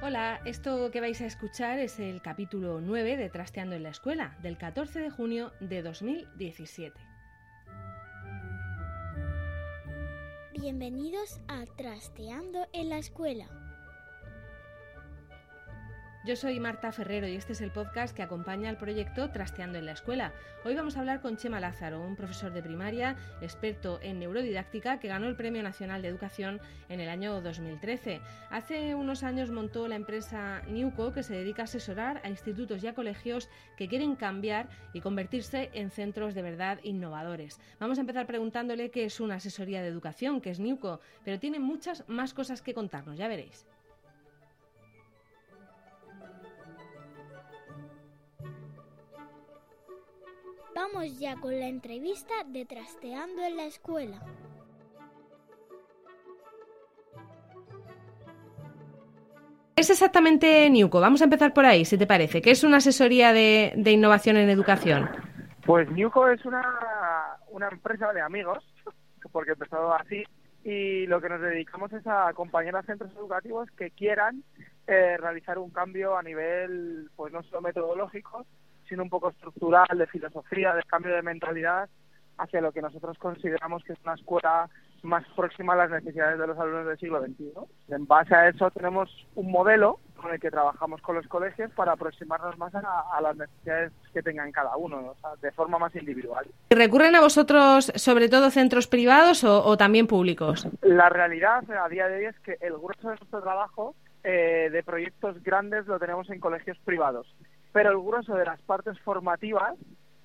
[0.00, 4.38] Hola, esto que vais a escuchar es el capítulo 9 de Trasteando en la Escuela,
[4.42, 6.98] del 14 de junio de 2017.
[10.52, 13.48] Bienvenidos a Trasteando en la Escuela.
[16.28, 19.86] Yo soy Marta Ferrero y este es el podcast que acompaña al proyecto Trasteando en
[19.86, 20.34] la Escuela.
[20.62, 25.08] Hoy vamos a hablar con Chema Lázaro, un profesor de primaria, experto en neurodidáctica, que
[25.08, 28.20] ganó el Premio Nacional de Educación en el año 2013.
[28.50, 32.88] Hace unos años montó la empresa Newco, que se dedica a asesorar a institutos y
[32.88, 37.58] a colegios que quieren cambiar y convertirse en centros de verdad innovadores.
[37.80, 41.58] Vamos a empezar preguntándole qué es una asesoría de educación, qué es Newco, pero tiene
[41.58, 43.64] muchas más cosas que contarnos, ya veréis.
[50.78, 54.20] Vamos ya con la entrevista de Trasteando en la Escuela.
[59.74, 61.00] ¿Qué es exactamente Newco?
[61.00, 62.40] Vamos a empezar por ahí, si te parece.
[62.40, 65.10] ¿Qué es una asesoría de, de innovación en educación?
[65.66, 66.62] Pues Newco es una,
[67.50, 68.64] una empresa de amigos,
[69.32, 70.22] porque empezó así,
[70.62, 74.44] y lo que nos dedicamos es a acompañar a centros educativos que quieran
[74.86, 78.46] eh, realizar un cambio a nivel, pues no solo metodológico,
[78.88, 81.88] sino un poco estructural, de filosofía, de cambio de mentalidad
[82.38, 84.68] hacia lo que nosotros consideramos que es una escuela
[85.02, 87.52] más próxima a las necesidades de los alumnos del siglo XXI.
[87.88, 91.92] En base a eso tenemos un modelo con el que trabajamos con los colegios para
[91.92, 96.46] aproximarnos más a, las necesidades que tengan cada uno, de forma más individual.
[96.70, 100.66] ¿Recurren a vosotros sobre todo centros privados o, también públicos?
[100.82, 103.94] La realidad a día de hoy es que el grueso de nuestro trabajo
[104.24, 107.32] eh, de proyectos grandes lo tenemos en colegios privados
[107.72, 109.74] pero el grueso de las partes formativas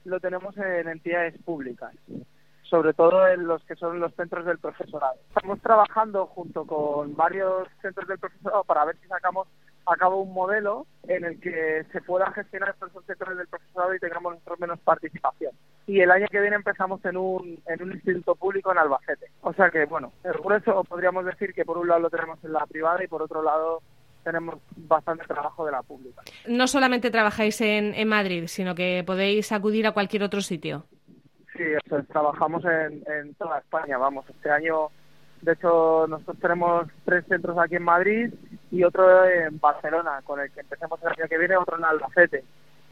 [0.05, 1.93] lo tenemos en entidades públicas,
[2.63, 5.15] sobre todo en los que son los centros del profesorado.
[5.29, 9.47] Estamos trabajando junto con varios centros del profesorado para ver si sacamos
[9.85, 13.99] a cabo un modelo en el que se pueda gestionar estos sectores del profesorado y
[13.99, 15.51] tengamos nosotros menos participación.
[15.85, 19.27] Y el año que viene empezamos en un, en un instituto público en Albacete.
[19.41, 22.53] O sea que, bueno, el grueso podríamos decir que por un lado lo tenemos en
[22.53, 23.81] la privada y por otro lado
[24.23, 26.21] tenemos bastante trabajo de la pública.
[26.47, 30.85] No solamente trabajáis en, en Madrid, sino que podéis acudir a cualquier otro sitio.
[31.55, 31.63] Sí,
[32.11, 34.25] trabajamos en, en toda España, vamos.
[34.29, 34.87] Este año,
[35.41, 38.33] de hecho, nosotros tenemos tres centros aquí en Madrid
[38.71, 42.43] y otro en Barcelona, con el que empecemos el año que viene, otro en Albacete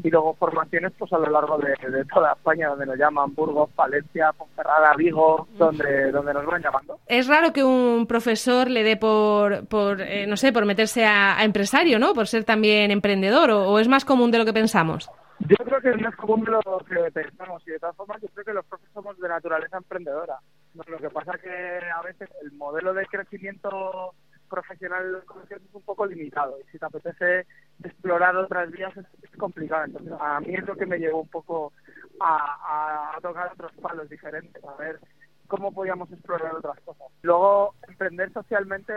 [0.04, 1.76] y luego formaciones pues a lo largo de,
[2.06, 7.00] toda España donde nos llaman Burgos, Palencia, Ponferrada, Vigo, donde donde nos van llamando.
[7.08, 11.44] Es raro que un profesor le dé por, por eh, no sé, por meterse a,
[11.44, 12.14] empresario, ¿no?
[12.14, 15.10] Por ser también emprendedor o, es más común de lo que pensamos.
[15.40, 18.28] Yo creo que es más común de lo que pensamos y de todas formas yo
[18.30, 20.38] creo que los profesores somos de naturaleza emprendedora.
[20.74, 24.14] Lo que pasa que a veces el modelo de crecimiento
[24.52, 27.48] profesional es un poco limitado y si te apetece
[27.84, 29.06] explorar otras vías es,
[29.38, 29.86] complicado.
[29.86, 31.74] Entonces, a mí es lo que me llevó un poco
[32.20, 35.00] a, tocar otros palos diferentes, a ver
[35.48, 37.08] cómo podíamos explorar otras cosas.
[37.22, 38.94] Luego, emprender socialmente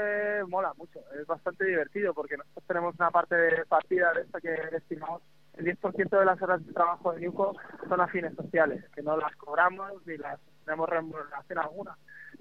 [0.48, 4.54] mola mucho, es bastante divertido porque nosotros tenemos una parte de partida de esto que
[4.76, 5.22] estimamos
[5.54, 7.54] el 10% de las horas de trabajo de Newco
[7.88, 11.96] son afines sociales, que no las cobramos ni las tenemos remuneración alguna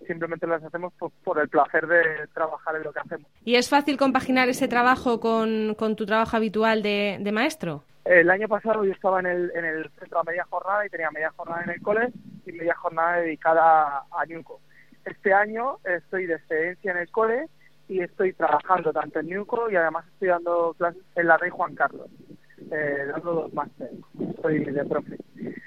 [0.05, 3.27] simplemente las hacemos por, el placer de trabajar en lo que hacemos.
[3.43, 7.83] ¿Y es fácil compaginar ese trabajo con, tu trabajo habitual de, maestro?
[8.05, 11.09] El año pasado yo estaba en el, en el centro a media jornada y tenía
[11.11, 12.11] media jornada en el cole
[12.45, 14.59] y media jornada dedicada a Newco.
[15.05, 17.47] Este año estoy de excedencia en el cole
[17.87, 21.75] y estoy trabajando tanto en Newco y además estoy dando clases en la Rey Juan
[21.75, 22.09] Carlos,
[22.71, 23.99] eh, dando dos másteres,
[24.41, 25.17] soy de profe.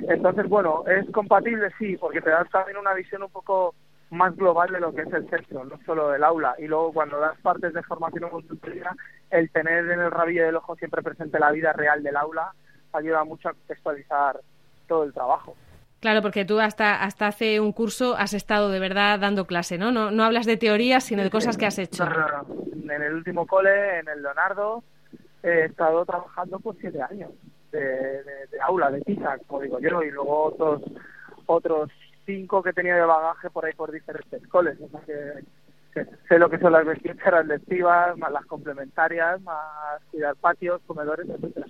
[0.08, 3.74] Entonces, bueno, es compatible, sí, porque te da también una visión un poco
[4.10, 6.54] más global de lo que es el centro, no solo del aula.
[6.58, 8.94] Y luego cuando das partes de formación o consultoría,
[9.30, 12.52] el tener en el rabillo del ojo siempre presente la vida real del aula
[12.92, 14.40] ayuda mucho a contextualizar
[14.86, 15.54] todo el trabajo.
[16.00, 19.90] Claro, porque tú hasta, hasta hace un curso has estado de verdad dando clase, ¿no?
[19.90, 22.06] No, no hablas de teorías, sino de cosas que has hecho.
[22.84, 24.84] En el último cole, en el Leonardo,
[25.42, 27.30] he estado trabajando por siete años
[27.72, 28.22] de,
[28.62, 30.82] aula, de pizza, como digo yo, y luego otros
[31.46, 31.90] otros
[32.26, 34.78] cinco que tenía de bagaje por ahí por diferentes coles.
[34.80, 40.36] O sea que, sé lo que son las vestíbulas lectivas, más las complementarias, más cuidar
[40.36, 41.66] patios, comedores, etcétera.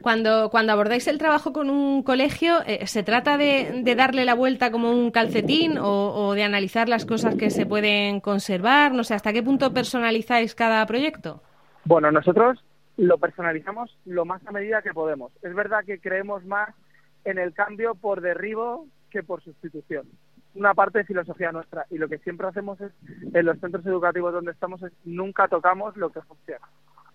[0.00, 4.70] Cuando, cuando abordáis el trabajo con un colegio, eh, ¿se trata de, darle la vuelta
[4.70, 8.92] como un calcetín o, de analizar las cosas que se pueden conservar?
[8.92, 11.42] No sé, ¿hasta qué punto personalizáis cada proyecto?
[11.84, 12.64] Bueno, nosotros
[12.96, 15.32] lo personalizamos lo más a medida que podemos.
[15.42, 16.70] Es verdad que creemos más
[17.24, 20.08] en el cambio por derribo que por sustitución.
[20.54, 22.92] Una parte de filosofía nuestra y lo que siempre hacemos es
[23.32, 26.66] en los centros educativos donde estamos es nunca tocamos lo que funciona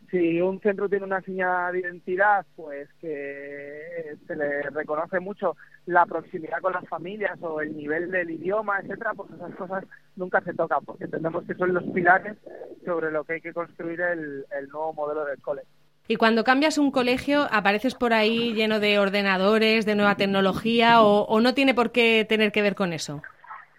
[0.09, 5.55] si un centro tiene una señal de identidad, pues que se le reconoce mucho
[5.85, 9.83] la proximidad con las familias o el nivel del idioma, etcétera, pues esas cosas
[10.15, 12.37] nunca se tocan, porque entendemos que son los pilares
[12.85, 15.69] sobre lo que hay que construir el, nuevo modelo del colegio.
[16.07, 21.39] Y cuando cambias un colegio, apareces por ahí lleno de ordenadores, de nueva tecnología, o,
[21.41, 23.21] no tiene por qué tener que ver con eso.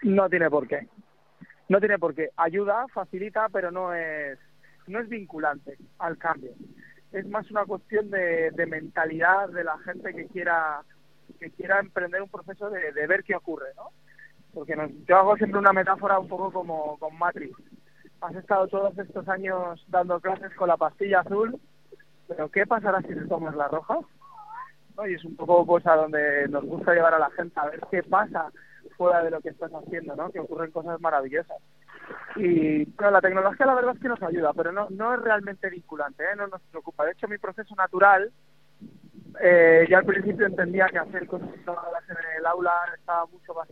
[0.03, 0.87] No tiene por qué.
[1.69, 2.31] No tiene por qué.
[2.37, 4.39] Ayuda, facilita, pero no es
[4.87, 6.53] no es vinculante al cambio.
[7.13, 10.83] Es más una cuestión de, mentalidad de la gente que quiera
[11.39, 13.91] que quiera emprender un proceso de, ver qué ocurre, ¿no?
[14.53, 14.75] Porque
[15.07, 17.57] yo hago siempre una metáfora un poco como con Matrix.
[18.21, 21.61] Has estado todos estos años dando clases con la pastilla azul,
[22.29, 23.99] pero ¿qué pasará si te tomas la roja?
[25.09, 27.81] Y es un poco pues a donde nos gusta llevar a la gente a ver
[27.91, 28.51] qué pasa
[28.97, 30.31] fuera de lo que estás haciendo, ¿no?
[30.31, 31.59] Que ocurren cosas maravillosas.
[32.37, 35.71] Y bueno, la tecnología la verdad es que nos ayuda, pero no, no es realmente
[35.71, 36.37] vinculante, ¿eh?
[36.37, 37.05] no nos preocupa.
[37.05, 38.33] De hecho, mi proceso natural,
[39.41, 43.69] eh, ya al principio entendía que hacer cosas en el aula estaba mucho más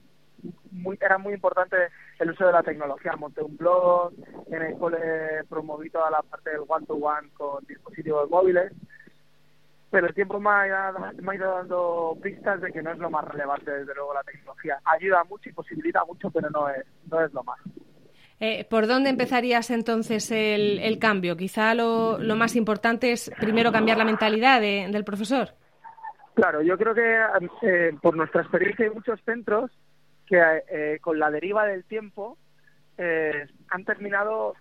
[0.70, 1.76] muy, era muy importante
[2.18, 3.16] el uso de la tecnología.
[3.16, 4.12] Monté un blog,
[4.50, 8.72] en el cole promoví toda la parte del one-to-one con dispositivos móviles,
[9.90, 13.10] pero el tiempo me ha, me ha, ido dando pistas de que no es lo
[13.10, 14.78] más relevante, desde luego, la tecnología.
[14.84, 17.58] Ayuda mucho y posibilita mucho, pero no es, no es lo más.
[18.38, 21.36] Eh, ¿Por dónde empezarías entonces el, cambio?
[21.36, 25.54] Quizá lo, más importante es primero cambiar la mentalidad del profesor.
[26.34, 27.16] Claro, yo creo que
[27.62, 29.70] eh, por nuestra experiencia hay muchos centros
[30.26, 32.36] que eh, con la deriva del tiempo
[33.68, 34.54] han terminado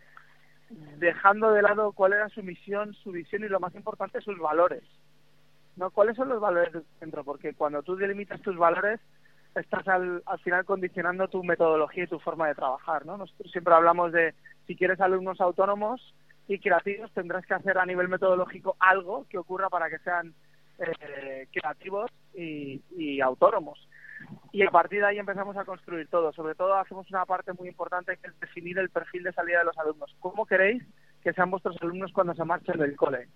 [0.97, 4.83] dejando de lado cuál era su misión, su visión y lo más importante sus valores.
[5.75, 5.89] ¿No?
[5.91, 7.23] ¿Cuáles son los valores del centro?
[7.23, 8.99] Porque cuando tú delimitas tus valores
[9.55, 13.17] estás al, al final condicionando tu metodología y tu forma de trabajar, ¿no?
[13.17, 14.33] Nosotros siempre hablamos de
[14.67, 16.13] si quieres alumnos autónomos
[16.47, 20.33] y creativos tendrás que hacer a nivel metodológico algo que ocurra para que sean
[20.79, 23.87] eh, creativos y autónomos.
[24.51, 26.31] Y a partir de ahí empezamos a construir todo.
[26.33, 29.65] Sobre todo hacemos una parte muy importante que es definir el perfil de salida de
[29.65, 30.15] los alumnos.
[30.19, 30.83] ¿Cómo queréis
[31.23, 33.27] que sean vuestros alumnos cuando se marchen del cole?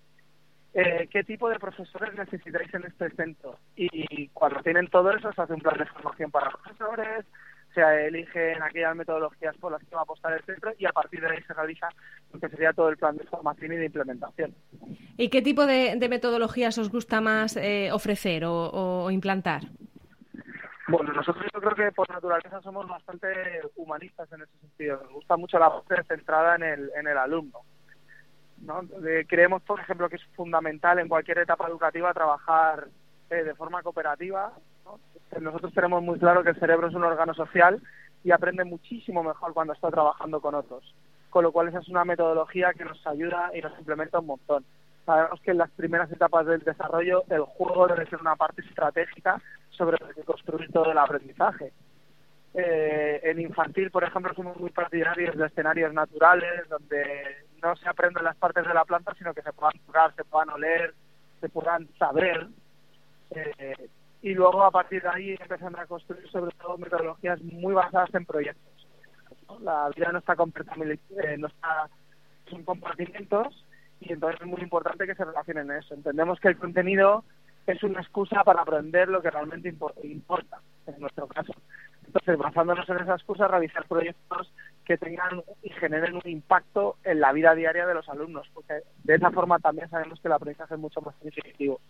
[0.72, 3.58] eh, qué tipo de profesores necesitáis en este centro.
[3.76, 7.26] Y cuando tienen todo eso, se hace un plan de formación para profesores,
[7.74, 11.20] se eligen aquellas metodologías por las que va a apostar el centro y a partir
[11.20, 11.88] de ahí se realiza
[12.32, 14.54] lo que sería todo el plan de formación y de implementación.
[15.16, 19.62] ¿Y qué tipo de, metodologías os gusta más eh, ofrecer o, implantar?
[20.90, 23.28] Bueno, nosotros yo creo que por naturaleza somos bastante
[23.76, 25.00] humanistas en ese sentido.
[25.04, 27.60] Nos gusta mucho la parte centrada en el, en el alumno.
[28.62, 28.82] ¿no?
[29.28, 32.88] creemos, por ejemplo, que es fundamental en cualquier etapa educativa trabajar
[33.30, 34.52] eh, de forma cooperativa.
[35.40, 37.80] Nosotros tenemos muy claro que el cerebro es un órgano social
[38.24, 40.94] y aprende muchísimo mejor cuando está trabajando con otros.
[41.30, 44.64] Con lo cual esa es una metodología que nos ayuda y nos implementa un montón.
[45.06, 49.40] Sabemos que en las primeras etapas del desarrollo el juego debe ser una parte estratégica
[49.70, 51.72] sobre la que construir todo el aprendizaje.
[52.52, 58.24] Eh, en infantil, por ejemplo, somos muy partidarios de escenarios naturales donde no se aprenden
[58.24, 60.94] las partes de la planta, sino que se puedan tocar, se puedan oler,
[61.40, 62.48] se puedan saber.
[63.30, 63.88] Eh,
[64.22, 68.26] y luego a partir de ahí empiezan a construir sobre todo metodologías muy basadas en
[68.26, 68.88] proyectos.
[69.60, 71.88] La vida no está, eh, no está
[72.50, 73.64] son compartimentos
[74.00, 75.94] y entonces es muy importante que se relacionen en eso.
[75.94, 77.24] Entendemos que el contenido
[77.66, 81.52] es una excusa para aprender lo que realmente importa, en nuestro caso.
[82.06, 84.52] Entonces, basándonos en esas cosas, realizar proyectos
[84.84, 89.14] que tengan y generen un impacto en la vida diaria de los alumnos, porque de
[89.14, 91.80] esa forma también sabemos que el aprendizaje es mucho más significativo.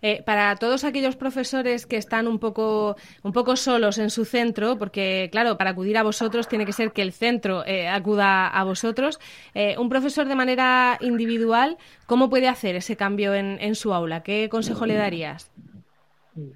[0.00, 4.78] Eh, para todos aquellos profesores que están un poco, un poco solos en su centro,
[4.78, 8.64] porque claro, para acudir a vosotros tiene que ser que el centro eh, acuda a
[8.64, 9.18] vosotros,
[9.54, 14.22] eh, un profesor de manera individual, ¿cómo puede hacer ese cambio en, su aula?
[14.22, 15.50] ¿Qué consejo le darías?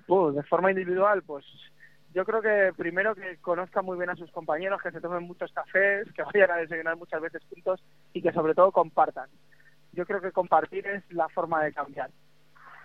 [0.06, 1.44] Pues de forma individual, pues
[2.14, 5.52] yo creo que primero que conozca muy bien a sus compañeros, que se tomen muchos
[5.52, 9.28] cafés, que vayan a desayunar muchas veces juntos y que sobre todo compartan.
[9.92, 12.10] Yo creo que compartir es la forma de cambiar.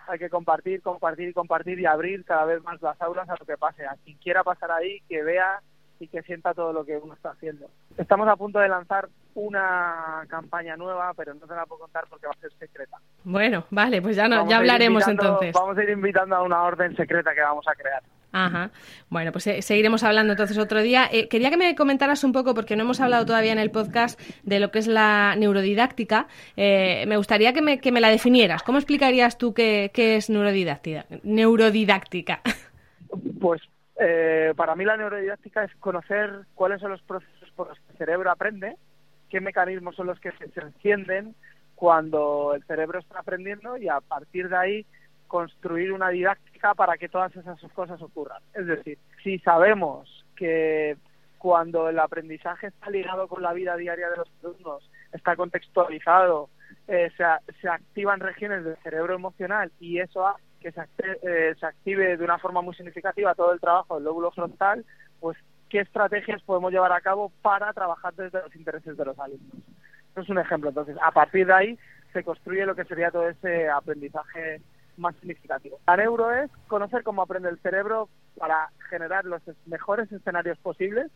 [0.07, 3.45] Hay que compartir, compartir y compartir y abrir cada vez más las aulas a lo
[3.45, 3.85] que pase.
[3.85, 5.61] A quien quiera pasar ahí, que vea
[5.99, 7.69] y que sienta todo lo que uno está haciendo.
[7.97, 12.27] Estamos a punto de lanzar una campaña nueva, pero no te la puedo contar porque
[12.27, 12.97] va a ser secreta.
[13.23, 15.53] Bueno, vale, pues ya, no, ya hablaremos entonces.
[15.53, 18.03] Vamos a ir invitando a una orden secreta que vamos a crear.
[18.31, 18.71] Ajá.
[19.09, 21.07] Bueno, pues eh, seguiremos hablando entonces otro día.
[21.11, 24.19] Eh, quería que me comentaras un poco, porque no hemos hablado todavía en el podcast
[24.43, 26.27] de lo que es la neurodidáctica.
[26.55, 28.63] Eh, me gustaría que me, que me la definieras.
[28.63, 31.05] ¿Cómo explicarías tú qué, qué es neurodidáctica?
[31.23, 32.41] Neurodidáctica.
[33.39, 33.61] Pues
[33.99, 37.97] eh, para mí la neurodidáctica es conocer cuáles son los procesos por los que el
[37.97, 38.75] cerebro aprende,
[39.29, 41.35] qué mecanismos son los que se, se encienden
[41.73, 44.85] cuando el cerebro está aprendiendo y a partir de ahí
[45.27, 48.41] construir una didáctica para que todas esas cosas ocurran.
[48.53, 50.97] Es decir, si sabemos que
[51.37, 56.49] cuando el aprendizaje está ligado con la vida diaria de los alumnos, está contextualizado,
[56.87, 57.23] eh, se,
[57.61, 60.81] se, activan regiones del cerebro emocional y eso hace que se,
[61.23, 64.85] eh, se active de una forma muy significativa todo el trabajo del lóbulo frontal,
[65.19, 65.37] pues
[65.69, 69.53] qué estrategias podemos llevar a cabo para trabajar desde los intereses de los alumnos.
[70.11, 70.69] Eso es un ejemplo.
[70.69, 71.79] Entonces, a partir de ahí
[72.13, 74.61] se construye lo que sería todo ese aprendizaje
[74.97, 75.79] más significativo.
[75.87, 81.11] La neuro es conocer cómo aprende el cerebro para generar los mejores escenarios posibles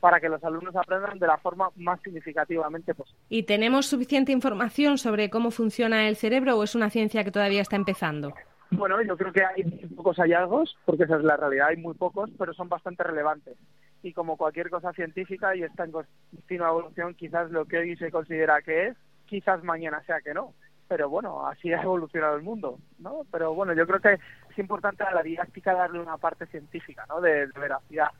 [0.00, 3.18] para que los alumnos aprendan de la forma más significativamente posible.
[3.28, 7.62] ¿Y tenemos suficiente información sobre cómo funciona el cerebro o es una ciencia que todavía
[7.62, 8.34] está empezando?
[8.70, 9.62] Bueno, yo creo que hay
[9.94, 13.56] pocos hallazgos, porque esa es la realidad, hay muy pocos, pero son bastante relevantes.
[14.02, 18.10] Y como cualquier cosa científica y está en continua evolución, quizás lo que hoy se
[18.10, 20.52] considera que es, quizás mañana sea que no
[20.88, 23.22] pero bueno, así ha evolucionado el mundo, ¿no?
[23.30, 24.14] Pero bueno, yo creo que
[24.50, 27.20] es importante a la didáctica darle una parte científica, ¿no?
[27.20, 28.10] De, veracidad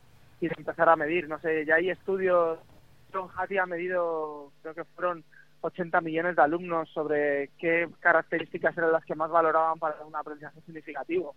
[0.41, 2.59] y de empezar a medir, no sé, ya hay estudios,
[3.13, 5.25] John Hattie ha medido, creo que fueron
[5.63, 10.61] 80 millones de alumnos sobre qué características eran las que más valoraban para un aprendizaje
[10.63, 11.35] significativo,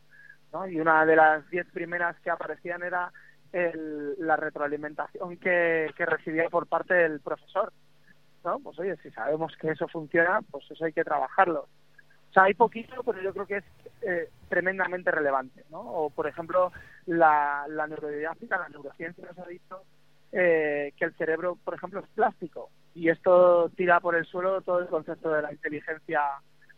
[0.52, 0.68] ¿no?
[0.68, 3.12] Y una de las 10 primeras que aparecían era
[3.54, 7.72] el, la retroalimentación que, que recibía por parte del profesor,
[8.44, 8.60] ¿no?
[8.60, 11.68] Pues oye, si sabemos que eso funciona, pues eso hay que trabajarlo.
[12.30, 13.64] O sea, hay poquito, pero yo creo que es
[14.02, 15.82] eh, tremendamente relevante, ¿no?
[15.82, 16.72] O, por ejemplo,
[17.06, 19.82] la, la neurodidáctica, la neurociencia nos ha dicho
[20.32, 22.70] eh, que el cerebro, por ejemplo, es plástico.
[22.94, 26.22] Y esto tira por el suelo todo el concepto de la inteligencia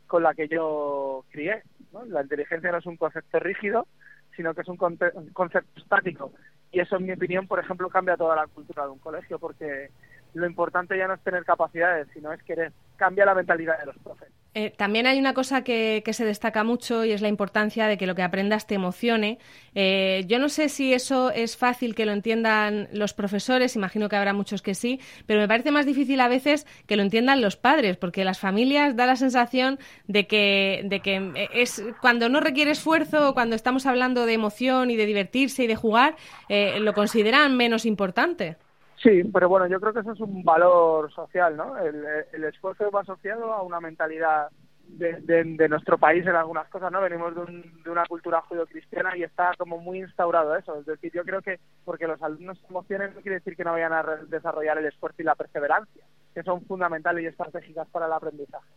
[0.07, 1.63] con la que yo crié.
[1.91, 2.05] ¿no?
[2.05, 3.87] La inteligencia no es un concepto rígido,
[4.35, 6.31] sino que es un concepto estático.
[6.71, 9.89] Y eso, en mi opinión, por ejemplo, cambia toda la cultura de un colegio, porque
[10.33, 12.71] lo importante ya no es tener capacidades, sino es querer.
[12.97, 14.29] Cambia la mentalidad de los profes.
[14.53, 18.05] Eh, también hay una cosa que, se destaca mucho y es la importancia de que
[18.05, 19.39] lo que aprendas te emocione.
[19.75, 24.17] Eh, yo no sé si eso es fácil que lo entiendan los profesores, imagino que
[24.17, 27.55] habrá muchos que sí, pero me parece más difícil a veces que lo entiendan los
[27.55, 32.71] padres, porque las familias da la sensación de que, de que es cuando no requiere
[32.71, 36.17] esfuerzo, cuando estamos hablando de emoción y de divertirse y de jugar,
[36.49, 38.57] eh, lo consideran menos importante.
[39.01, 41.77] Sí, pero bueno, yo creo que eso es un valor social, ¿no?
[41.77, 44.49] El, esfuerzo va asociado a una mentalidad
[44.83, 47.01] de, de, nuestro país en algunas cosas, ¿no?
[47.01, 50.77] Venimos de, un, de una cultura judio-cristiana y está como muy instaurado eso.
[50.79, 53.71] Es decir, yo creo que porque los alumnos se emocionen no quiere decir que no
[53.71, 56.03] vayan a desarrollar el esfuerzo y la perseverancia,
[56.35, 58.67] que son fundamentales y estratégicas para el aprendizaje.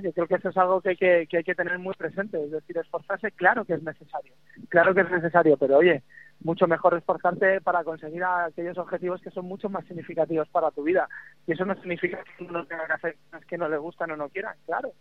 [0.00, 2.42] Yo creo que eso es algo que hay que, que hay que tener muy presente.
[2.42, 4.32] Es decir, esforzarse, claro que es necesario,
[4.68, 6.02] claro que es necesario, pero oye,
[6.44, 11.08] mucho mejor esforzarte para conseguir aquellos objetivos que son mucho más significativos para tu vida.
[11.46, 14.16] Y eso no significa que uno tenga que hacer cosas que no le gustan o
[14.16, 14.92] no quieran, claro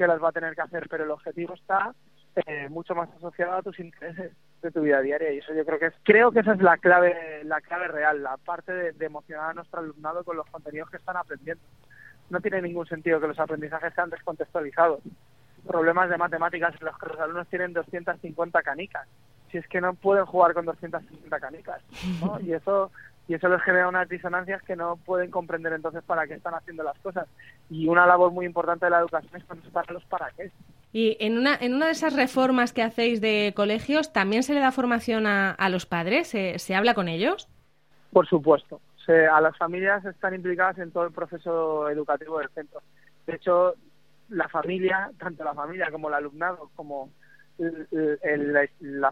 [0.00, 1.94] que las va a tener que hacer, pero el objetivo está
[2.46, 4.32] eh, mucho más asociado a tus intereses
[4.62, 5.30] de tu vida diaria.
[5.30, 8.22] Y eso yo creo que es creo que esa es la clave la clave real
[8.22, 11.62] la parte de, emocionar a nuestro alumnado con los contenidos que están aprendiendo.
[12.30, 15.00] No tiene ningún sentido que los aprendizajes sean descontextualizados.
[15.66, 19.06] Problemas de matemáticas en los que los alumnos tienen 250 canicas
[19.50, 21.82] si es que no pueden jugar con 250 canicas,
[22.20, 22.38] ¿no?
[22.44, 22.90] Y eso
[23.30, 26.82] y eso les genera unas disonancias que no pueden comprender entonces para qué están haciendo
[26.82, 27.28] las cosas.
[27.70, 30.50] Y una labor muy importante de la educación es contestar los para qué.
[30.92, 34.58] Y en una, en una de esas reformas que hacéis de colegios, ¿también se le
[34.58, 36.26] da formación a, a los padres?
[36.26, 37.48] ¿Se, ¿Se, habla con ellos?
[38.12, 38.80] Por supuesto.
[39.06, 42.82] Se, a las familias están implicadas en todo el proceso educativo del centro.
[43.28, 43.76] De hecho,
[44.28, 47.10] la familia, tanto la familia como el alumnado, como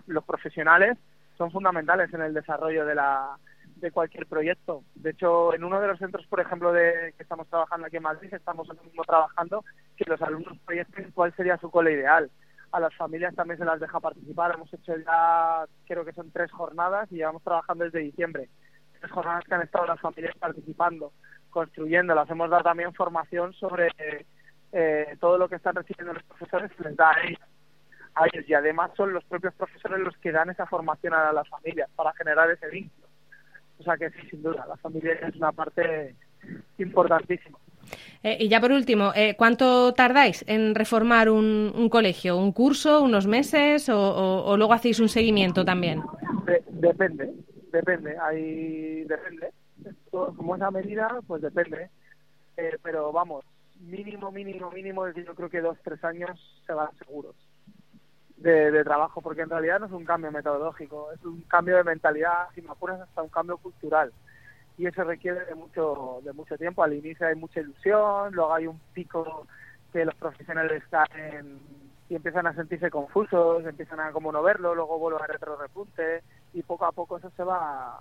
[0.07, 0.97] los profesionales
[1.37, 3.37] son fundamentales en el desarrollo de, la,
[3.77, 4.83] de cualquier proyecto.
[4.95, 8.03] De hecho, en uno de los centros, por ejemplo, de que estamos trabajando aquí en
[8.03, 9.65] Madrid, estamos mismo trabajando
[9.97, 12.31] que los alumnos proyecten cuál sería su cole ideal.
[12.73, 14.55] A las familias también se las deja participar.
[14.55, 18.49] Hemos hecho ya, creo que son tres jornadas y llevamos trabajando desde diciembre.
[18.99, 21.13] Tres jornadas que han estado las familias participando,
[21.51, 22.29] construyéndolas.
[22.29, 23.89] Hemos dado también formación sobre
[24.73, 27.21] eh, todo lo que están recibiendo los profesores, les da a
[28.19, 31.49] a ellos y además son los propios profesores los que dan esa formación a las
[31.49, 33.07] familias para generar ese vínculo.
[33.79, 36.17] O sea que sí, sin duda, la familia es una parte
[36.79, 37.59] importantísima.
[38.23, 42.37] Eh, y ya por último, eh, ¿cuánto tardáis en reformar un, colegio?
[42.37, 46.03] ¿Un curso, unos meses o, luego hacéis un seguimiento también?
[46.71, 47.33] depende,
[47.73, 49.53] depende, hay, depende.
[50.11, 51.89] Como esa medida, pues depende.
[52.57, 53.45] Eh, pero vamos,
[53.81, 57.37] mínimo, mínimo, mínimo, yo creo que dos, tres años se van seguros
[58.39, 61.85] de, de, trabajo, porque en realidad no es un cambio metodológico, es un cambio de
[61.85, 64.13] mentalidad, si me apuras, hasta un cambio cultural
[64.79, 66.83] y eso requiere de mucho de mucho tiempo.
[66.83, 69.47] Al inicio hay mucha ilusión, luego hay un pico
[69.93, 71.59] que los profesionales caen
[72.09, 76.23] y empiezan a sentirse confusos, empiezan a como no verlo, luego vuelve a retro repunte
[76.55, 78.01] y poco a poco eso se va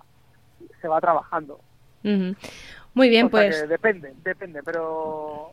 [0.80, 1.60] se va trabajando.
[2.94, 5.50] Muy bien, pues depende, depende, pero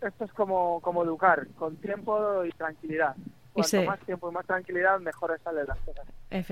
[0.00, 3.16] esto es como como educar con tiempo y tranquilidad.
[3.54, 6.04] Cuanto más tiempo y más tranquilidad, mejor salen las cosas.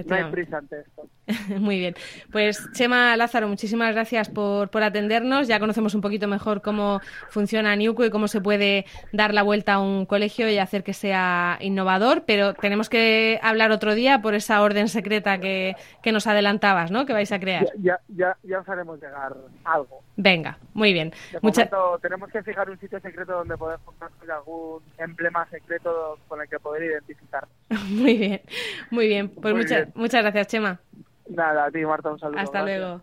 [0.07, 1.09] No hay prisa ante esto.
[1.59, 1.95] Muy bien.
[2.31, 5.49] Pues Chema Lázaro, muchísimas gracias por, por atendernos.
[5.49, 9.75] Ya conocemos un poquito mejor cómo funciona Niuco y cómo se puede dar la vuelta
[9.75, 14.35] a un colegio y hacer que sea innovador, pero tenemos que hablar otro día por
[14.35, 17.05] esa orden secreta que, que nos adelantabas, ¿no?
[17.05, 17.67] Que vais a crear.
[17.79, 20.03] Ya, ya, ya os haremos llegar algo.
[20.17, 21.13] Venga, muy bien.
[21.33, 21.69] De
[22.01, 26.59] tenemos que fijar un sitio secreto donde poder construir algún emblema secreto con el que
[26.61, 27.49] poder identificar.
[27.89, 28.43] muy bien,
[28.91, 29.29] muy bien.
[29.29, 30.81] Pues muchas, muchas gracias, Chema.
[31.29, 32.41] Nada, a ti, Marta, un saludo.
[32.41, 33.03] Hasta luego.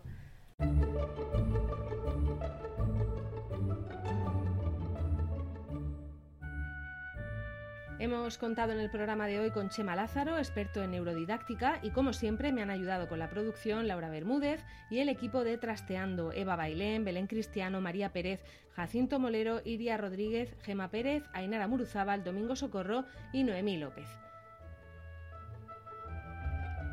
[8.00, 12.14] Hemos contado en el programa de hoy con Chema Lázaro, experto en neurodidáctica, y como
[12.14, 16.56] siempre me han ayudado con la producción Laura Bermúdez y el equipo de Trasteando, Eva
[16.56, 18.42] Bailén, Belén Cristiano, María Pérez,
[18.72, 23.04] Jacinto Molero, Iria Rodríguez, Gema Pérez, Ainara Muruzábal, Domingo Socorro
[23.34, 24.08] y Noemí López.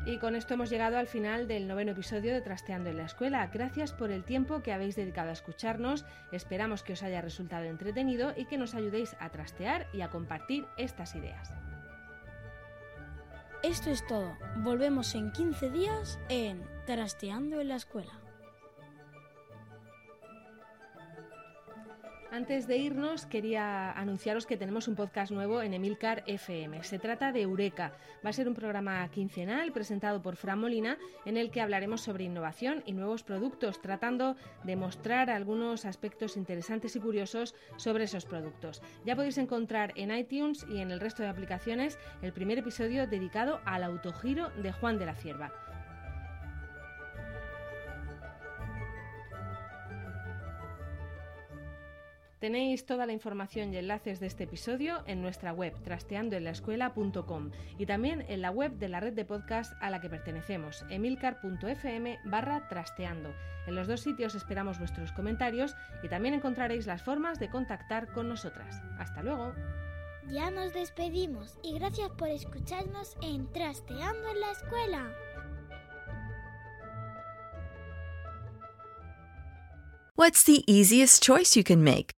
[0.08, 3.46] Y con esto hemos llegado al final del noveno episodio de Trasteando en la Escuela.
[3.52, 6.06] Gracias por el tiempo que habéis dedicado a escucharnos.
[6.32, 10.64] Esperamos que os haya resultado entretenido y que nos ayudéis a trastear y a compartir
[10.78, 11.52] estas ideas.
[13.62, 14.34] Esto es todo.
[14.56, 18.27] Volvemos en 15 días en Trasteando en la Escuela.
[22.30, 26.82] Antes de irnos, quería anunciaros que tenemos un podcast nuevo en Emilcar FM.
[26.84, 27.94] Se trata de Eureka.
[28.24, 32.24] Va a ser un programa quincenal presentado por Fran Molina en el que hablaremos sobre
[32.24, 38.82] innovación y nuevos productos, tratando de mostrar algunos aspectos interesantes y curiosos sobre esos productos.
[39.06, 43.60] Ya podéis encontrar en iTunes y en el resto de aplicaciones el primer episodio dedicado
[43.64, 45.67] al autogiro de Juan de la Cierva.
[52.38, 58.24] Tenéis toda la información y enlaces de este episodio en nuestra web trasteandoenlaescuela.com y también
[58.28, 63.34] en la web de la red de podcast a la que pertenecemos, emilcar.fm barra trasteando.
[63.66, 68.28] En los dos sitios esperamos vuestros comentarios y también encontraréis las formas de contactar con
[68.28, 68.80] nosotras.
[68.98, 69.52] Hasta luego.
[70.28, 75.12] Ya nos despedimos y gracias por escucharnos en Trasteando en la Escuela.
[80.16, 82.17] What's the easiest choice you can make?